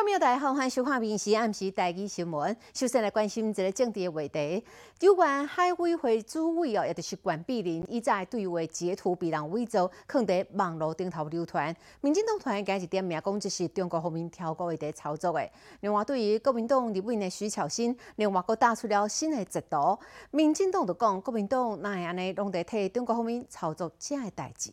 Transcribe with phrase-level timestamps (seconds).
[0.00, 2.50] 众朋友，大家好，欢迎收看《民视暗时台语新闻》。
[2.72, 4.64] 首先来关心一个政治的话题，
[5.00, 11.76] 有关海委会主委哦，也就是关碧玲，伊在对话截图被人伪造，放在网络顶头流传。
[12.00, 15.46] 民进党团今日点名讲，这是中国方面挑拨的操作的。
[15.80, 19.98] 另外，对于国民党立委的徐巧芯，另外佫打出了新的截图。
[20.30, 24.72] 民进党就讲，国民党那样呢，拢在替中国方面操作这样的代志。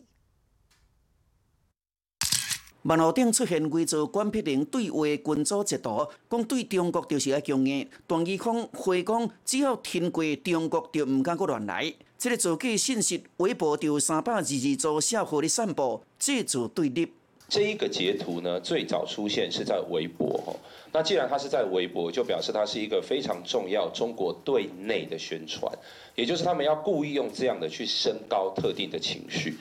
[2.87, 7.85] 网络顶出现伪造关碧玲对话群组截图，讲对中国就是爱强硬。
[8.07, 11.93] 段义康回讲，只要听过中国，就毋敢阁乱来。
[12.17, 17.11] 这个造假信息，微博就三百二十组小号的散布，这组对立。
[17.49, 20.55] 这一个截图呢，最早出现是在微博。
[20.93, 25.69] 那既然它是在微博，就表示它是一个非常重要中国对内的宣传，
[26.15, 29.57] 也就是他们要故意用这样的去升高特定的情绪。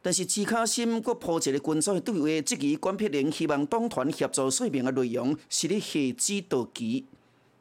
[0.00, 7.04] 但是，朱卡心阁铺一个群组的对话，质疑关碧玲希望党团协助说明的内容是咧下指导棋。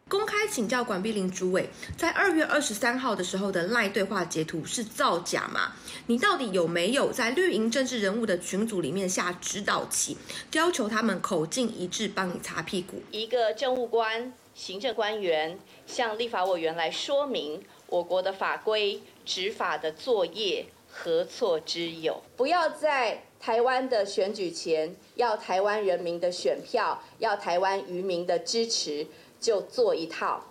[0.07, 5.73] 公开请教管碧玲主委，在二月二十三号的时候的赖对话截图是造假吗？
[6.05, 10.15] 你到底有没有在绿营政治人物的群组里面下指导棋，
[10.53, 13.01] 要求他们口径一致，帮你擦屁股？
[13.11, 20.67] 一个政务官、行政官员向立法委员来说明我国的法规执法的作业。
[20.99, 22.21] 何错之有？
[22.35, 29.05] 不要在台湾的选举前要台湾人民的选票，要台湾渔民的支持，
[29.39, 30.43] 就做一套。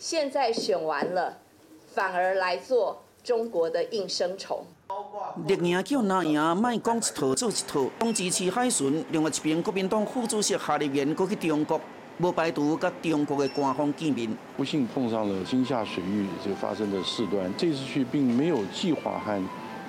[0.00, 1.38] 现在选完了，
[1.94, 4.66] 反而来做中国的应声虫。
[5.46, 6.56] 绿营叫哪赢？
[6.56, 7.88] 卖讲一套做一套。
[8.00, 11.80] 当支持海巡，另外一边国民党副主席夏立言过去中国，
[12.18, 14.36] 无排除甲中国的官方见面。
[14.56, 19.40] 不幸碰上了金厦水域就发生的事端，这次去并没有计划和。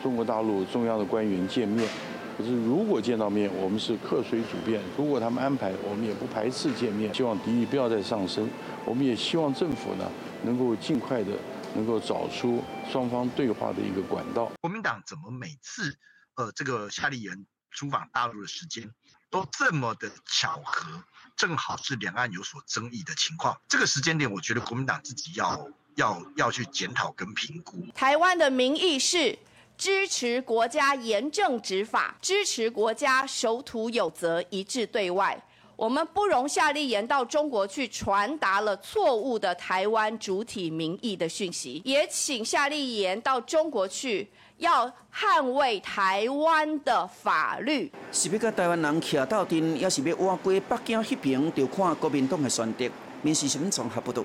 [0.03, 1.89] 中国大陆中央的官员见面，
[2.37, 7.15] 可是如果见到面，我们是客随主便；如果他们安排，我们也不排斥见面。
[7.15, 8.49] 希望敌意不要再上升，
[8.83, 10.11] 我们也希望政府呢
[10.43, 11.31] 能够尽快的
[11.73, 14.51] 能够找出双方对话的一个管道。
[14.59, 15.97] 国民党怎么每次
[16.35, 18.91] 呃这个夏立言出访大陆的时间
[19.29, 21.01] 都这么的巧合，
[21.37, 23.57] 正好是两岸有所争议的情况。
[23.69, 27.85] 这个时间点，我觉得国民党自己要要要去检讨跟评估。
[27.95, 29.39] 台湾的民意是。
[29.83, 35.37] 支持国家严正执法，支持国家守土有责、一致对外。
[35.75, 44.25] 我们不容夏立言到中国去传达了错误的台湾主体民意的讯息，也请夏立言到中国去，
[44.59, 47.91] 要捍卫台湾的法律。
[48.09, 52.89] 是要跟台湾人徛到阵，也是要挖过北京迄边，就看国民党的选择。
[53.21, 54.23] 民事新闻综合报道。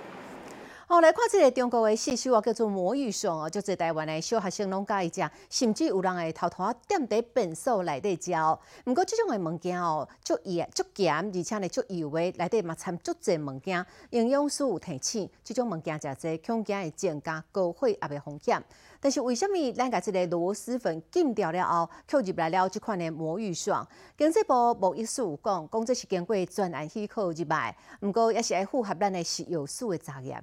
[0.89, 8.59] 哦，来看即个中国的四首啊，叫做魔芋爽哦，就是台湾的小学生拢介意食，甚至有人会偷偷踮在便所内底食哦。
[8.87, 18.65] 毋过即种的物件哦，足盐、足咸，而且呢足油的，内底嘛掺足济物件，营养素有提醒，即种物件食济，恐惊会增加高血压的风险。
[18.99, 23.87] 但是为什么咱甲即个螺蛳粉禁掉了后，扣入来了即款的魔芋爽？
[24.17, 30.43] 经济部无一有讲，讲这是经过专案许可入来，毋过也是爱符合咱的食药素的查验。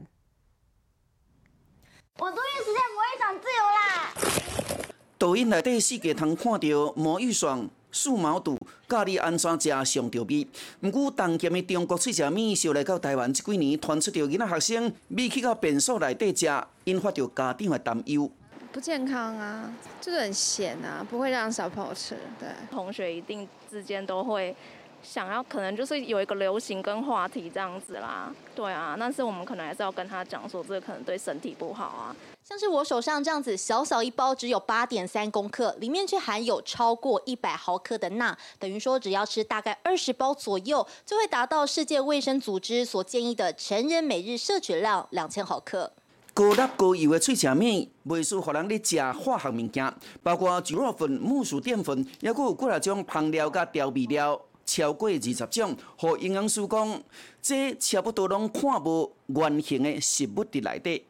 [2.18, 4.86] 我终于实现魔芋爽自由啦！
[5.18, 10.48] 抖音内底四界通看到魔芋爽、素毛肚，教你安怎食上着味。
[10.80, 16.50] 毋过，当今的中国脆食面，烧来到台湾这几年，传出着囡仔学生咪去到便所内底食，
[16.86, 18.32] 引发着家长的担忧。
[18.72, 22.18] 不健康啊，就是很咸啊，不会让小朋友吃。
[22.40, 24.56] 对，同学一定之间都会。
[25.06, 32.16] 想要可能就是有一个流行跟话题这样子啦，对啊，但是我们可能还是要跟他讲说，这个可能对身体不好啊。
[32.44, 45.92] 像是我手上这样子小小一包，只有八点三公克，里面却含有超过一百毫克的钠，等于说只要吃大概二十包左右，就会达到世界卫生组织所建议的成人每日摄取量两千毫克。
[46.36, 54.40] 高钠高油的脆食面，袂输互人咧食化学物件，包括猪肉粉、木薯淀粉，也佫有几啊种香料甲调味料。
[54.66, 57.04] 超过二十种，和营养师讲，
[57.42, 61.06] 这差不多拢看无原形的食物伫内底。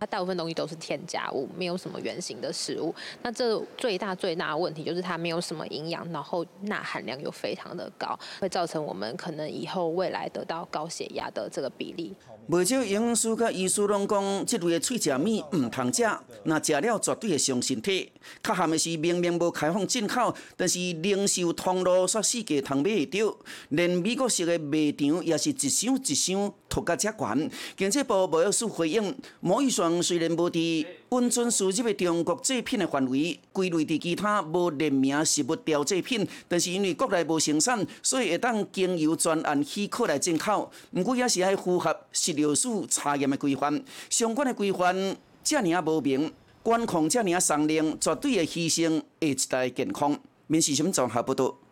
[0.00, 2.94] 它大部分东西都是添加物，没有什么原型的食物。
[3.22, 12.14] 那这最大最大的问题就是它没有什么营养，然后钠含量又非常的高，会造成我们可能以后未来得到高血压的这个比例。
[12.48, 16.02] 不少营养师甲医师拢讲，这类的脆食面唔通食，
[16.44, 18.10] 那食了绝对会伤身体。
[18.42, 23.36] 较含的是明明无开放进口，但是零售通路煞世界通买会到，
[23.68, 26.50] 连美国式的卖场也是一箱一箱。
[26.70, 27.50] 托甲遮悬。
[27.76, 29.70] 经济部无有事回应，魔芋
[30.02, 40.70] 虽然无伫温存输入的中国制品的范围，归类伫其他无列明食物调制品，但是因为国内无生产，所以会当经由专案许可来进口。
[40.92, 46.32] 毋过也是爱符合食药署查验的规范，相关的规范遮尔啊无明，
[46.62, 50.18] 管控遮尔啊松令，绝对会牺牲下一代健康。
[50.46, 51.67] 民事新闻综合报道。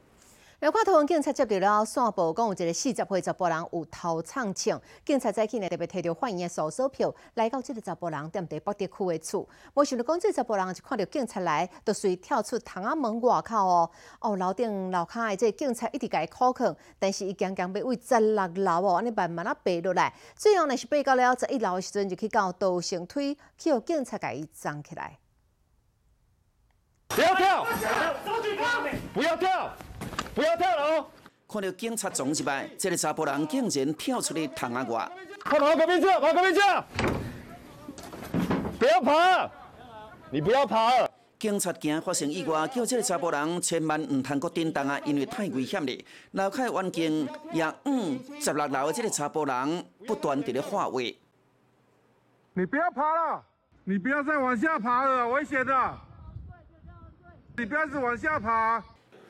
[0.61, 9.47] 来看台湾警察接到了线报，讲有一个四十岁查甫人有偷抢枪，警察早起呢特别摕到法院的搜索票，来到这个查甫人踮伫北地区的厝。
[9.75, 13.91] 没想到讲这查甫人就看到警察来，就随跳出窗仔门外口哦。
[14.21, 20.15] 哦，楼顶楼骹的这警察一直甲伊靠抗，但是伊强强要为十六楼哦，安尼慢慢啊爬落来。
[20.35, 25.19] 最后呢是爬到了十一楼的时阵，就去到倒绳梯，去互警察甲伊站起来。
[27.09, 27.67] 不要跳！
[29.13, 29.71] 不要跳！
[30.37, 31.07] 不要跳了哦！
[31.49, 35.11] 看到警察撞入来，这个查甫人竟然跳出去窗啊外。
[35.43, 36.07] 快跑隔壁去！
[36.21, 36.61] 跑隔壁去！
[38.79, 39.51] 不要跑！
[40.31, 40.91] 你不要跑！
[41.39, 46.05] 警察惊发生意外，叫这个查甫人千万唔通阁叮当啊，因为太危险了。
[46.33, 51.01] 楼下环境也嗯，十六楼的这个查甫人不断伫咧话话。
[52.53, 53.43] 你不要爬了！
[53.85, 55.99] 你不要再往下爬了，危险的！
[57.57, 58.85] 你不要是往下爬。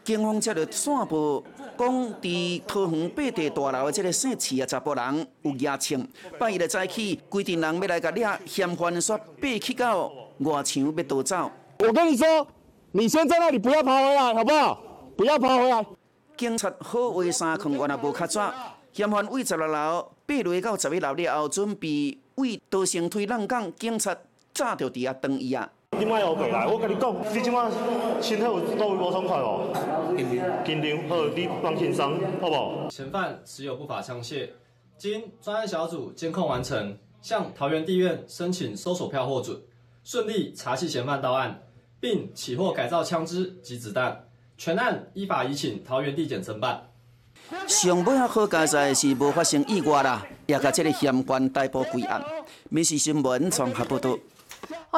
[0.06, 1.42] 警方接到线报，
[1.76, 6.00] 讲伫桃园八地大楼的这个姓齐的查甫人有牙枪，
[6.38, 10.06] 半夜的早起，规定人要来甲掠嫌犯，说爬去到
[10.38, 11.50] 外墙要逃走。
[11.80, 12.46] 我跟你说，
[12.92, 14.80] 你先在那里不要爬回来，好不好？
[15.16, 15.84] 不要爬回来。
[16.36, 18.54] 警察好话三空，原来无卡抓。
[18.92, 24.16] 嫌犯为十六楼爬落到十一楼了后，准备为逃生推浪港，警察
[24.54, 25.68] 早就伫遐等伊啊。
[25.98, 27.70] 你莫后背来，我跟你讲，你即马
[28.20, 29.72] 身体有倒位无爽快哦。
[30.64, 32.88] 紧张，好，你放轻松，好不好？
[32.90, 34.50] 嫌犯持有不法枪械，
[34.98, 39.58] 经专案小组监控完成，向桃园地院申请搜索票获准，
[40.04, 41.62] 顺利查缉嫌犯到案，
[41.98, 44.26] 并起获改造枪支及子弹，
[44.58, 46.88] 全案依法移请桃园地检侦办。
[47.66, 52.22] 上尾啊好佳在是无发生意外啦，也甲这个嫌犯逮捕归案。
[52.68, 54.18] 民事新闻综合报道。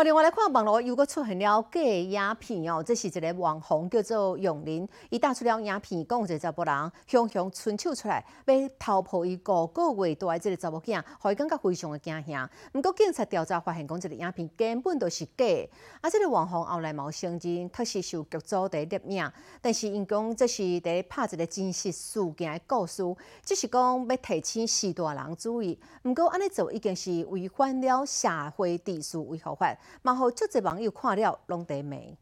[0.04, 12.48] 另外来看网络又搁出现了假影片哦，这是一个网红叫做永林，伊打出了影片，讲一个查甫人雄雄伸手出来要偷抱伊五个月大的这个查某囝，互伊感觉非常的惊吓。
[12.74, 15.44] 毋过警察调查发现，讲这个影片根本都是假。
[16.00, 23.02] 啊，这个网红后来冇承认，确实受剧组在摄影，但是因讲这是在拍一个真实事件的故事，
[23.42, 25.76] 只是讲要提醒四大人注意。
[26.04, 29.76] 毋过安尼做已经是违反了社会秩序维护法。
[30.02, 32.16] 然后，这些网友看了拢得美。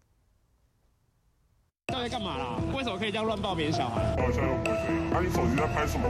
[1.86, 2.58] 到底干嘛啦？
[2.74, 4.02] 为什么可以这样乱抱别人小孩？
[4.16, 4.76] 好像又不是。
[5.14, 6.08] 啊，你手机在拍什么？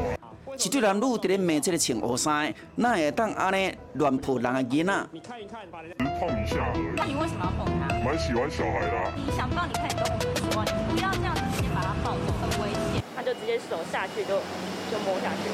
[0.56, 5.06] 一对男女伫咧骂这个穿乌衫，哪会当安尼乱抱人的囡仔？
[5.12, 6.96] 你看一看，把人家碰一下而已。
[6.96, 7.92] 那你为什么要碰他？
[8.00, 9.12] 蛮喜欢小孩的。
[9.20, 13.04] 你想抱，你看你都不喜欢，你不要这样子直接把他抱走，很危险。
[13.14, 14.40] 他就直接手下去就
[14.88, 15.52] 就摸下去。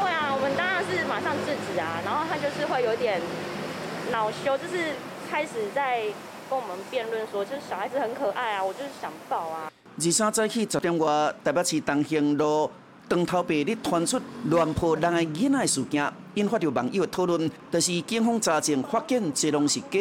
[0.00, 3.20] 会啊，我们当然是马上制止啊，然后他就是会有点
[4.10, 4.96] 恼羞，就是。
[5.30, 6.02] 开始在
[6.48, 9.70] 跟我们辩论说，就是小孩子很可爱啊，我就是想抱啊。
[9.96, 12.68] 二三早起十点外，台北市东兴路
[13.08, 17.48] 长头白日传出乱抱人的囡仔事件，引发着网友的讨论。
[17.70, 19.98] 但是警方查证发现，这拢是假。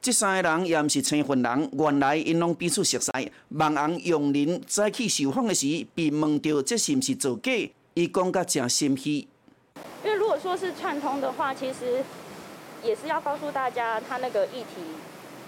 [0.00, 3.10] 这三个人也毋是青婚人，原来因拢彼此熟悉。
[3.50, 7.52] 网红杨林早起受访的时，被问到这是毋是造假，
[7.92, 9.28] 伊讲甲真心虚。
[10.28, 12.04] 如果说是串通的话，其实
[12.84, 14.82] 也是要告诉大家，他那个议题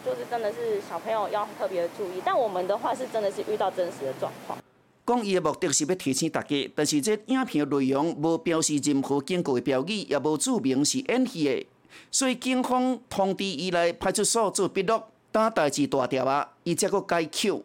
[0.03, 2.23] 就是真的是小朋友要特别注意。
[2.25, 4.59] 但我们的话是真的是遇到真实的状况。
[5.07, 11.67] 讲伊的目的是要提醒大家，但是这影片的内容无标示任何警告的标语，也无注明是演戏的，
[12.11, 14.99] 所以警方通知伊来派出所做笔录，
[15.31, 17.63] 等代志大条啊，伊才个解救。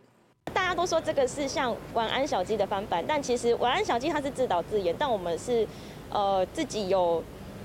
[0.54, 5.66] 大家都说这个是像晚安小鸡的翻版，但其实晚安小鸡它是自导自演，但我们是。
[6.16, 7.22] 呃，自己有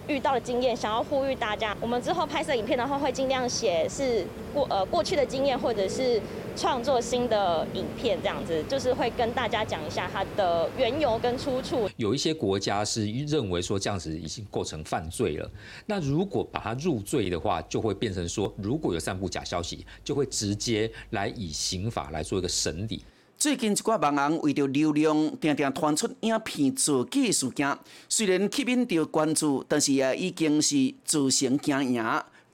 [0.08, 6.20] 遇到的经验，想要呼吁大家，我们之后拍摄影片的话，会尽量写是过呃过去的经验，或者是
[6.56, 11.88] 创作新的影片这样子，就是会跟大家讲一下它的缘由跟出处。
[11.96, 15.48] 有一些国家是认为说这样子已经构成犯罪了，
[15.86, 23.04] 那如果把它入罪的话，就会变成说，如果有散布假消息，就会直接来以刑法来做一个审理。
[23.40, 27.78] 最近一寡网红为着流量，定定传出影片造假事件。
[28.06, 32.04] 虽然吸引着关注，但是也已经是自行惊赢，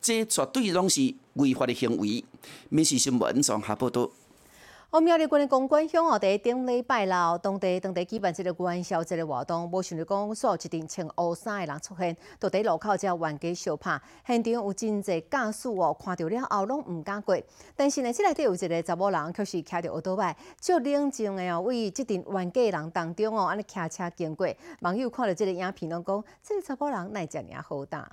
[0.00, 2.25] 这绝对拢是违法的行为。
[2.69, 4.09] 民事新闻综合报道。
[4.90, 17.37] 我苗栗县的公馆乡哦，第顶礼拜六，当地当地举办这个元宵节的活动，无想到讲所有一定穿乌衫的人出现，都伫路口只冤家相拍，现场有真侪驾驶哦，看到了后拢毋敢过。
[17.75, 24.47] 但是呢，这内底有一个查某人，却是骑着奥多麦，足冷静的哦，为这阵玩家人当中哦，安尼骑车经过，
[24.83, 28.09] 网友看到这个影片，拢讲这个查某人奈遮尔好打。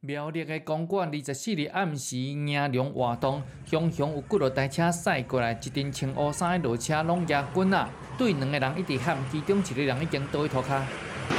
[0.00, 7.88] 苗栗的公馆，二十四日暗时迎龙活动，熊熊有几落台车驶过来，一阵穿乌衫的落车拢压滚啊！
[8.16, 10.82] 对两个人一直喊，其中一个人已经倒去涂骹。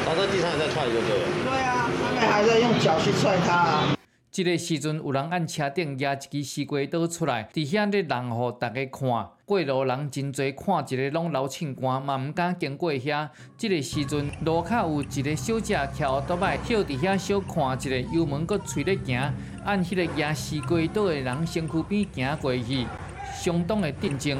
[0.06, 1.28] 倒在地上在踹就对了。
[1.46, 3.99] 对啊，他们还在用脚去踹他啊！
[4.41, 9.29] 这个时阵，有人按车顶压一支西瓜刀出来，伫遐咧人互大家看。
[9.43, 13.27] 过路人真侪，看一个拢流凊汗，嘛毋敢经过遐。
[13.58, 19.34] 这个时阵，路口有一个小姐骑奥多麦，跳伫遐小看一个，油门搁吹咧行，
[19.65, 22.88] 按迄个压西瓜刀的人身躯边行过去，
[23.36, 24.38] 相当的震惊。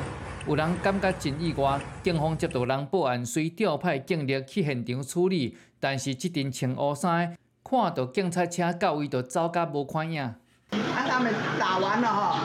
[0.48, 5.58] 有人感觉真意外，警方接到人报案，随调派警力去现场处理。
[5.82, 7.36] 但是这阵穿乌衫。
[7.64, 10.22] 看到警察车到位，就走甲无看影。
[10.22, 10.36] 啊，
[11.08, 12.44] 他们打完了哈，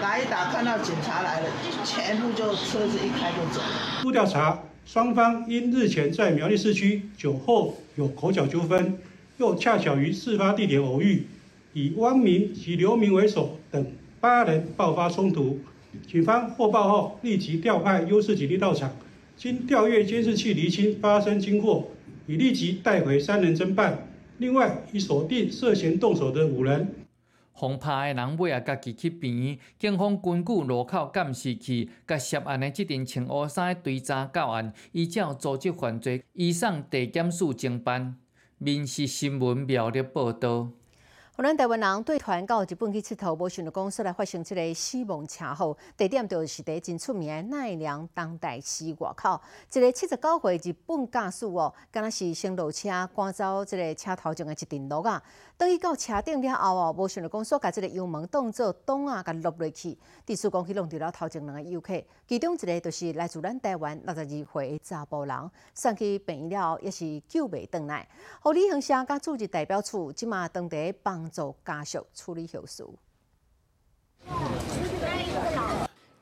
[0.00, 1.48] 打一打，看到警察来了，
[1.84, 3.60] 全部就车子一开就走。
[4.02, 8.98] 经调查，双方因日前在苗栗市区酒后有口角纠纷，
[9.38, 11.26] 又恰巧于事发地点偶遇，
[11.72, 13.86] 以汪明及刘明为首等
[14.20, 15.58] 八人爆发冲突。
[16.06, 18.90] 警方获报后，立即调派优势警力到场，
[19.36, 21.90] 经调阅监视器厘清发生经过，
[22.26, 24.05] 已立即带回三人侦办。
[24.38, 26.94] 另外，已锁定涉嫌动手的五人。
[27.54, 38.16] 防拍的人尾啊家己去病警方根据路口监视器，甲涉案的这阵穿乌衫的追查到案，依照组织犯罪，移送地检署侦办。
[38.58, 40.68] 民事新闻苗栗报道。
[41.36, 49.38] 我咱台湾人对团到日本去佚佗，无想到讲说来发生即个死亡车祸，地点就是伫真出名的奈良当代市外口。
[49.70, 55.22] 一个七十九岁日本驾驶哦，敢若是先落车赶走即个车头前的一阵路啊。
[55.58, 59.98] 等伊到车顶了后哦，无想到讲说甲即个油门当做挡啊，甲落落去。
[60.24, 68.08] 第四讲去弄掉了头前两个游客，其中一个就是来自咱台湾六十二岁的查甫人，送去病院了也是救袂倒来。
[68.40, 71.30] 互旅行社甲组织代表处即马当地帮帮。
[71.30, 72.84] 做家属处理后事。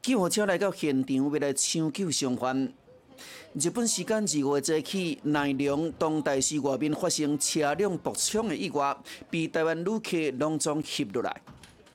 [0.03, 2.73] 救护车来到现场，为来抢救伤患。
[3.55, 8.97] 日本时间二月一起，奈良东大寺外面发生车辆爆冲的意外，
[9.31, 11.41] 被台湾旅客隆重翕落来。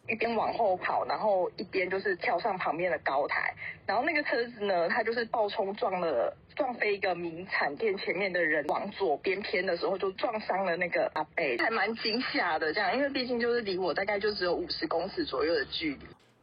[0.10, 3.54] 一边往后跑，然后一边就是跳上旁边的高台，
[3.86, 16.00] 然后那个车子呢，它就是爆冲撞了，撞飞一个名产店前面的人，往左边偏的时候就撞伤了那个阿贝，还蛮惊吓的这样，因为毕竟就是离我大概就只有五十公尺左右的距离。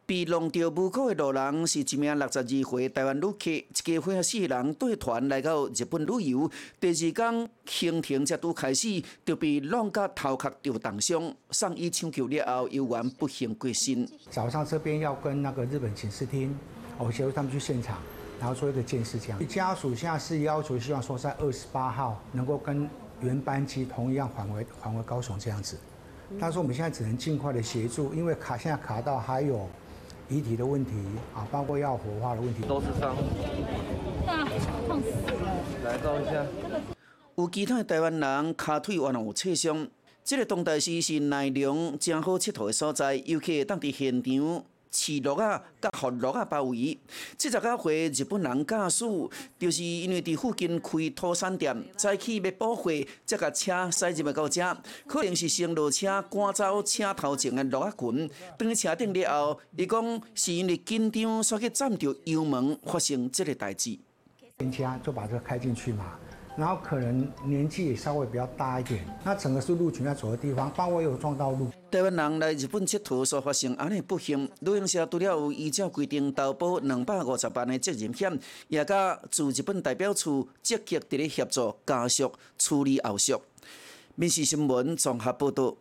[0.07, 6.49] 被弄到母口的路人是一名六十二岁台湾旅客，一家伙四人带团来到日本旅游。
[6.79, 14.07] 第二天行程才拄开始，就被弄到头壳着重伤，送医抢救了后，游玩不幸过身。
[14.29, 16.57] 早上这边要跟那个日本警视厅，
[16.97, 17.99] 我协助他们去现场，
[18.39, 19.19] 然后做一个监视。
[19.19, 25.77] 这样家属现在是要求，希望说在二十八号能够跟原班机同一样返回返回高雄这样子。
[26.39, 29.67] 他说我们现在只能尽快的协助，因为卡现在卡到还有。
[30.29, 30.91] 遗体的问题
[31.33, 33.15] 啊，包括要火化的问题，都是伤。
[34.25, 34.47] 啊，
[34.87, 35.63] 痛死了！
[35.85, 36.45] 来照一下。
[37.35, 39.87] 有其他台湾人脚腿完有擦伤。
[40.23, 44.63] 这个东大寺是内容正好佚佗的所在，尤其当伫现场。
[44.97, 46.97] 市落啊，甲河落啊包围。
[47.37, 49.05] 七十九岁日本人驾驶，
[49.59, 52.91] 就是因为伫附近开土产店，早起要补货，
[53.23, 54.75] 才甲车驶入来到遮。
[55.05, 58.27] 可能是先落车赶走车头前的落啊群，
[58.57, 63.99] 等车顶了后，伊讲是因为紧张，所以占着油门，发生这个代志。
[64.71, 66.17] 车就把这开进去嘛。
[66.57, 71.67] 然后可能年纪也稍微比较大一点，那整个是鹿群在走的地方，包括有撞到路。
[71.91, 83.35] 台湾人来日本佚佗所发生安尼不幸，旅行社除了有依照规定投保两百五十万的责任险，也甲驻日本代表处积极伫咧协助家属处理后续。
[84.15, 85.75] 民事新闻综合报道。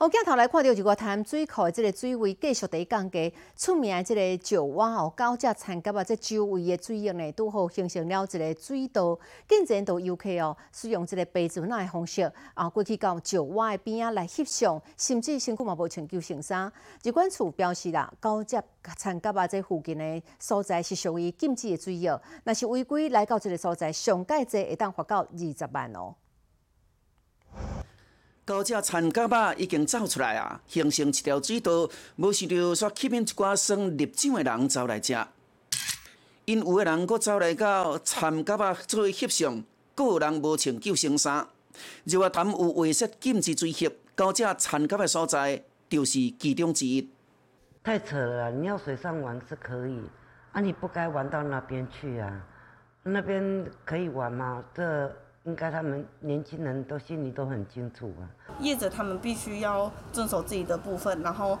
[0.00, 16.72] 我镜头来看到一个潭水库的这个水位继续在降低，出名的这个石湾哦，高只参加啊，这周围的水域呢，拄好形成了一个水道，更侪多游客哦，使用这个白船的方式啊，过去到石湾的边啊来翕相，甚至身躯嘛无穿救生衫。
[17.02, 18.56] 日管处表示啦，高只
[18.96, 22.08] 参加啊，这附近的所在是属于禁止的水域，
[22.44, 26.14] 若是违规来到这个所在，上届者会当罚到二十万哦。
[28.48, 31.86] 高只田甲肉已经走出来啊，形成一条水道，
[32.16, 35.14] 无想到煞吸引一寡算入奖的人走来食。
[36.46, 39.62] 因有的人阁走来到田甲肉做翕相，
[39.94, 41.46] 阁有人无穿救生衫。
[42.04, 47.06] 日月潭有违设禁止水翕，高只田甲的所在就是其中之一。
[47.84, 48.50] 太扯了！
[48.50, 50.00] 你要水上玩是可以，
[50.52, 52.42] 啊，你不该玩到那边去啊！
[53.02, 54.64] 那边可以玩吗？
[54.74, 55.14] 这
[55.48, 58.28] 应该他们年轻人都心里都很清楚啊。
[58.60, 61.58] 业者他们必须要遵守自己的部分，然后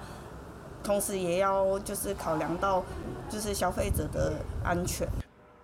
[0.84, 2.84] 同时也要就是考量到
[3.30, 5.08] 就是消费者的安全。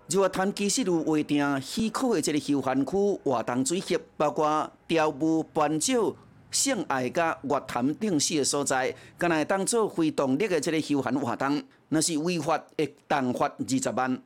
[0.09, 6.17] 日月潭其实有划定许可的这个休闲区活动水域，包括钓鱼、攀照。
[6.51, 14.23] 性爱甲月潭等四个所在，敢若当做非动力的这个休闲活动，那是违法，会当罚二十万。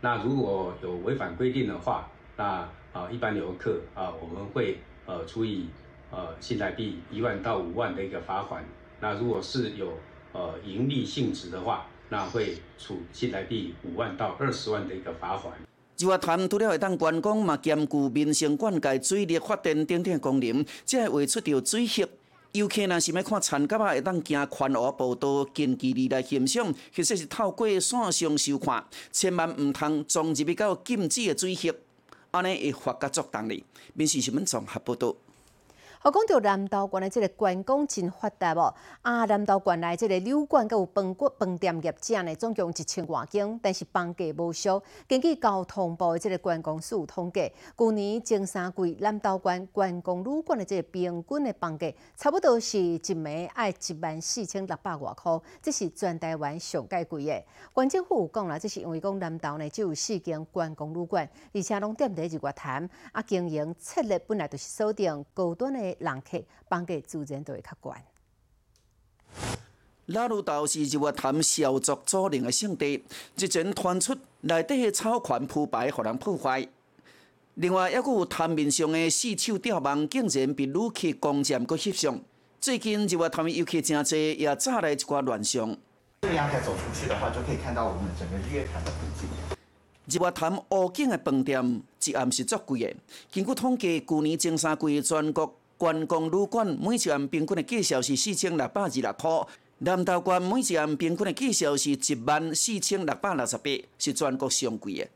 [0.00, 5.66] 那如果有违反规定的话，那啊一般游客啊我们会呃处以
[6.10, 8.64] 呃新台币一万到五万的一个罚款。
[9.00, 9.98] 那如果是有
[10.32, 15.52] 呃盈利性质的话，那会处新台币五万到二十万的一个罚款。
[15.98, 22.06] 日月潭除了会当观光，嘛兼顾民生灌溉、水利发展等等功能，才会画出着水翕。
[22.52, 31.74] 游客若是要看田蛤仔，会当行宽河步道近距离来欣赏，或者是透过线上收看，千万毋通装入去到禁止的水翕，
[32.34, 33.62] 安尼会发甲作动哩。
[33.92, 35.14] 民事新闻综合报道。
[36.04, 38.74] 我，讲到南投县的这个观光真发达哦。
[39.02, 44.82] 啊，南投县内这个旅馆佮有饭馆、饭店业者呢，总共一千外间，但是房价无少。
[45.06, 57.44] 根据交通部的这个观光署统计，去年前三季南投县观光旅馆的这个平均的房价，差不多是一暝爱一万四千六百外块，这是全台湾上介贵的。
[57.76, 65.91] 县政府有讲啦，这是因为讲南投呢只有四间观光旅馆，而且拢踮伫日月潭，啊，经营策略本来就是锁定高端的。
[65.98, 68.04] 人客房价自然就会较悬。
[70.06, 73.04] 拉鲁岛是日月潭小族租赁的圣地，
[73.36, 76.68] 日前传出内底的草权铺排，互人破坏。
[77.54, 82.20] 另外，还有潭面上的四手吊网，竟然被旅客攻占佮翕相。
[82.60, 85.76] 最近日月潭的游客真多，也炸来一寡乱象。
[86.22, 89.28] 这个阳台走出去的话，就可以看到我们整个日月潭的风景。
[90.06, 92.94] 日月潭湖景的饭店一暗是足贵的。
[93.32, 99.28] 根据统计，去年前三季全国观光旅馆每一晚平均的介绍是四千六百二十六块，
[99.78, 103.68] 南投县每一晚平均的介绍是一万四千六百六十八，
[103.98, 105.08] 是全国上贵的。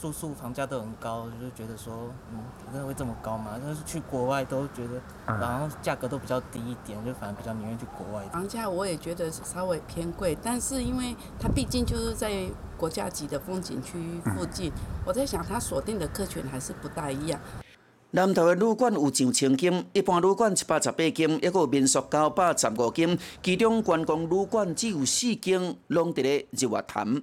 [0.00, 3.58] 住宿房价都很高，就觉得说，嗯，真的会这么高吗？
[3.60, 8.24] 但是去国外都觉得，然后价格都比较低一点，就反而比较宁愿去国外。
[8.28, 13.98] 房价我也觉得稍微偏贵，但是因为它毕竟就是在国家级的风景区
[14.36, 14.70] 附近，
[15.04, 17.40] 我在想它锁定的客群还是不大一样。
[18.12, 27.20] 南投的旅馆有上千间，一般旅馆一百十八间，还有民宿九百十五间，其中观光旅馆只有四间，拢伫咧日月潭。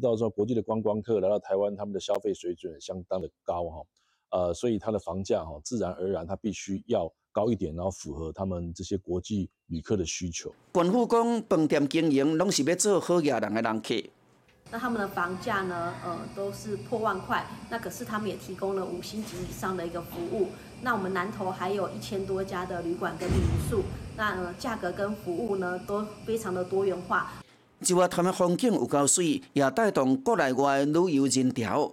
[0.00, 3.82] 到时候国际的观光客来到台湾，他们的消费水准相当的高哈，
[4.30, 10.50] 呃，所以它的房价哈，自然而然它必须要高一点，然后符合他们这些国际旅客的需求。
[10.72, 13.94] 官府讲，饭店经营拢是要做好业人的人客。
[14.70, 15.94] 那他们的房价呢？
[16.04, 17.46] 呃，都是破万块。
[17.70, 20.48] 那可是他们也提供了五星级以上的一个服务。
[20.82, 23.38] 那我们南投还有一千多家的旅馆跟民
[23.70, 23.84] 宿，
[24.16, 27.32] 那呃价格跟服务呢都非常的多元化。
[27.78, 31.92] 日月潭的风景有够水，也带动国内外旅游人潮。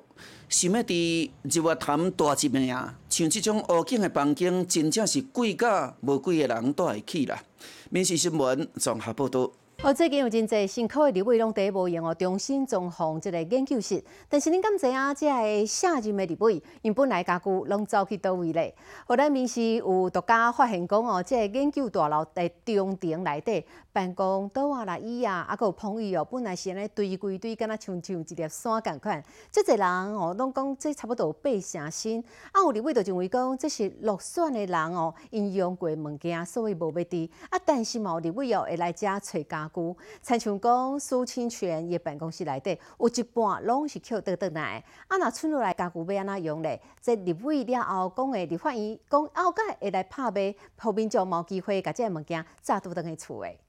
[0.50, 7.42] 想要伫日月潭大一暝啊，像这种湖景的房间，真正是贵甲无贵的人都会去啦。
[7.90, 9.52] 民事新闻综合报道。
[9.86, 14.02] 哦，最近有真侪辛苦的立委拢第一无用哦，重新装潢一个研究室。
[14.30, 18.74] 但是恁敢知影，即个下任的立委，因本来家具拢走去倒位咧？
[19.06, 23.66] 后来民事有独家发现讲哦，即个研究大楼在中庭内底。
[23.94, 29.24] 办公桌啊、啦椅啊，啊，有碰椅哦，本来是安尼堆规堆，敢若像像一粒山共款。
[29.52, 32.20] 即侪人哦，拢讲这差不多八成新。
[32.52, 37.30] 啊，有立位就认为讲，这是落选的人哦，因用过物件，所以无要滴。
[37.52, 44.84] 啊，但是嘛，立位哦会来遮找家具，亲像讲苏清泉伊办公室内底有一半拢是捡倒倒来。
[45.08, 46.82] 啊，若剩落来家具要安怎用咧？
[47.00, 53.60] 这立委了后讲的立法院讲后盖会来拍卖，后面就无机会甲这物件再倒倒去厝诶。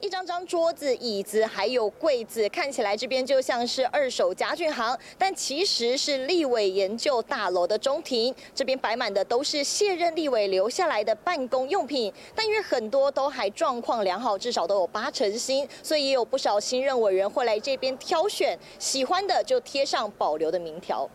[0.00, 8.34] 一张张桌子、椅子，还有柜子，看起来这边就像是二手家具行，但其实是立委研究大楼的中庭。
[8.54, 21.08] 这边摆满的都是卸任立委留下来的办公用品，但因为很多都还状况良好，至少都有八成新，所以也有不少新任委员会来这边挑选，喜欢的就贴上保留的名条。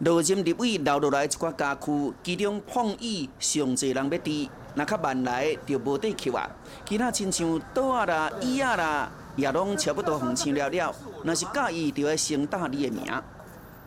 [0.00, 6.48] 落任立委留落来一寡家区，其中碰椅上侪人要伫，若较慢来就无得去啊。
[6.84, 10.94] 其他亲像桌啊啦、椅啊啦，也拢差不多红清了了。
[11.22, 13.04] 若是介意，就要先打你的名。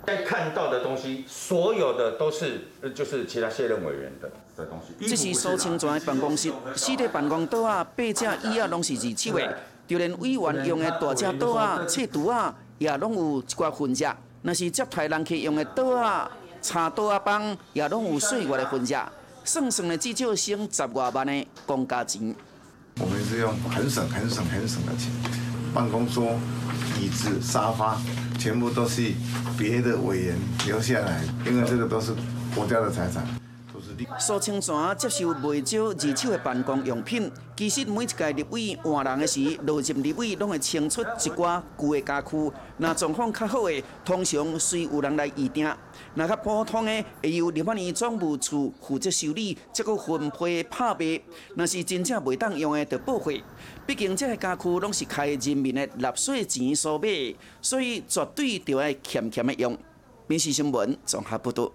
[0.05, 5.05] 在看到的东西，所有的都是呃，就是其他卸任委员的的东西。
[5.05, 9.57] 这是苏清泉的办公室，四个办公桌啊、八只椅啊，拢是二手的。
[9.85, 14.05] 就连委员用的大只桌啊、册桌啊，也拢有一寡痕迹。
[14.43, 18.95] 若是接待人客用的桌啊、茶桌啊帮，也拢有岁月的痕迹。
[19.47, 22.35] 算算的至少省十外万的公家钱。
[22.99, 25.09] 我们是用很省、很省、很省的钱，
[25.73, 26.37] 办公桌、
[26.99, 27.97] 椅子、沙发。
[28.37, 29.13] 全部都是
[29.57, 32.13] 别的委员留下来，因为这个都是
[32.53, 33.25] 国家的财产。
[34.19, 37.31] 苏清泉接受未少二手的办公用品。
[37.55, 42.51] 其实每一届立委换人的时，落任立委拢会清出一寡旧的家具。
[42.77, 45.67] 那状况较好的，通常随有人来预订；
[46.13, 51.19] 那较普通的，会由立法院总务处负责修理，再搁分配拍卖。
[51.55, 53.43] 那是真正袂当用的，就报废。
[53.87, 59.75] 毕竟这个家具拢是开人民的纳税钱所买，所以绝对就要欠欠的用。
[60.27, 61.71] 民事新闻综合报道。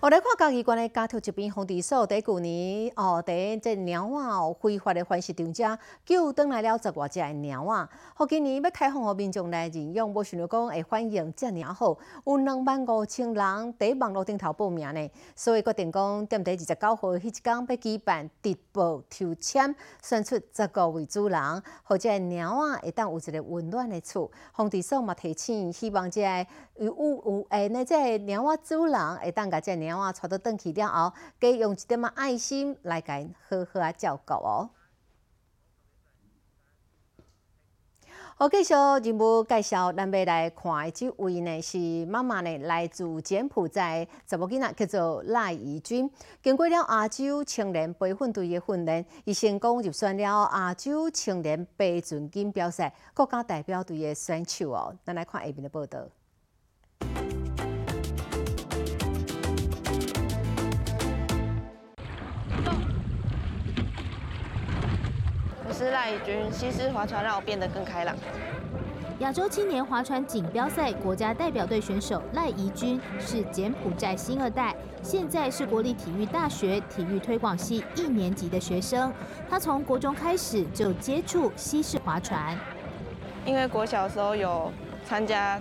[0.00, 7.88] 我来看嘉义县的家头一边红地所，在去年哦，在这鸟仔哦非法的繁殖场者救倒来了十外只的鸟仔。
[8.14, 15.10] 好，今年要开放互民众来认养，无想到讲会欢迎这鸟好，有两万五千人伫网络顶头报名呢。
[15.34, 24.30] 所以决定讲，踮伫二十九号迄一天要举办直播抽签，选出十个位主人，或者鸟仔会当有一个温暖的厝。
[24.52, 26.22] 红地所嘛提醒，希望这
[26.76, 29.87] 有有有诶，那这鸟仔主人会当甲遮鸟。
[29.88, 34.70] 猫啊，带到转去了后，加用一点仔爱心来甲因好好啊照顾哦。
[38.40, 46.08] 好，继续任务介绍，咱要来看的这位呢是妈妈呢，来自柬埔寨查某囡仔，叫做赖怡君。
[46.40, 54.94] 经过了亚洲青年培训队的训练，伊成功入选了亚洲青年杯准锦标赛国家代表队的选手哦。
[55.04, 56.06] 咱来看下面的报道。
[65.78, 68.12] 是赖怡君，西施划船让我变得更开朗。
[69.20, 79.12] 亚洲青年划船锦标赛国家代表队选手赖怡君是柬埔寨新二代，现在是国立体育大学体育推广系一年级的学生。
[79.48, 82.58] 他从国中开始就接触西式划船，
[83.44, 84.72] 因为国小时候有
[85.04, 85.60] 参加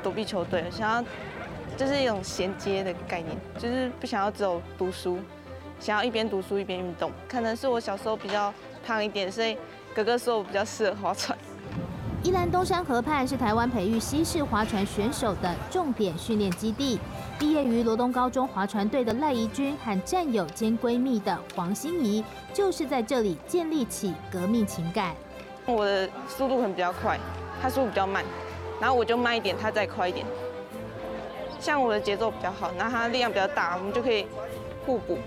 [0.00, 1.04] 躲避球队，想要
[1.76, 5.18] 就是一种衔接的概念，就是不想要只有读书，
[5.80, 7.10] 想要一边读书一边运动。
[7.28, 8.54] 可能是我小时候比较。
[8.88, 9.54] 胖一点，所以
[9.94, 11.36] 哥哥说我比较适合划船。
[12.22, 16.98] 宜兰东山河畔是台湾培育西式划船选手的重点训练基地。
[17.38, 22.24] 毕业于罗东高中划船队的赖怡君和战友兼闺蜜的黄心怡，
[22.54, 25.14] 就是在这里建立起革命情感。
[25.66, 27.18] 我的速度可能比较快，
[27.60, 28.24] 他速度比较慢，
[28.80, 30.24] 然后我就慢一点，他再快一点。
[31.60, 34.26] 像我的节奏比较好，然后他力量比较大，我们就可以
[34.86, 35.18] 互补。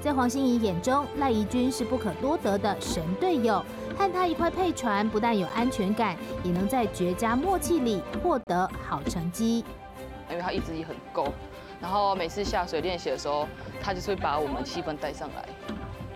[0.00, 3.62] 在黄心怡眼中，赖怡君是不可多得的神队友，
[3.98, 9.62] 和他一块配船，不但有安全感，也能在绝佳默契里获得好成绩。
[10.30, 11.26] 因为他一直也很够，
[11.82, 13.46] 然后每次下水练习的时候，
[13.82, 15.46] 他就是会把我们气氛带上来，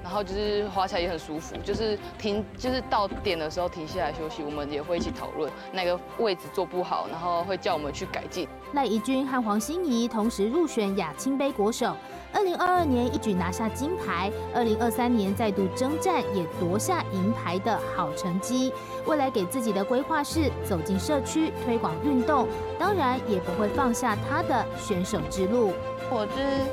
[0.02, 8.48] 然后就是滑起来也很舒服，就是停，就是到点的时候停下来休息，我们也会一起讨论那个位置做不好，然后会叫我们去改进。
[8.74, 11.96] 赖怡君和黄心怡同时入选亚青杯国手。
[12.32, 18.72] 二零二二年一举拿下金牌，二零二三年再度征战也夺下银牌的好成绩。
[19.06, 25.72] 未来给自己的规划是走进社区推广运动，当然也不会放下他的选手之路。
[26.10, 26.66] 我就是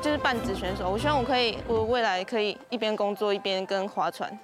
[0.00, 4.38] 就是半职选手，我希望我可以，我未来可以一边工作一边跟划船。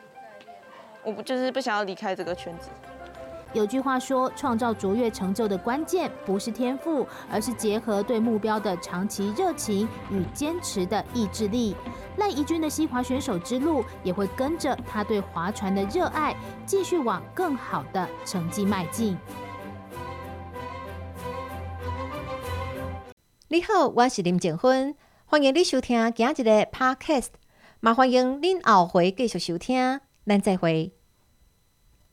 [1.03, 2.69] 我不就是不想要离开这个圈子。
[3.53, 11.75] 有句话说，创造卓越成就的关键不是天赋，而是结合对目标的长期热情与坚持的意志力。
[12.19, 19.17] 赖怡君的西华选手之路也会跟着他对划船的热爱，继续往更好的成绩迈进。
[23.49, 27.29] 你好，我是林静芬，欢迎你收听今日的 Podcast，
[27.81, 30.96] 也欢迎您后回继续收听，咱再会。